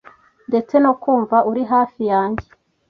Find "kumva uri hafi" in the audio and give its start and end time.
1.01-2.01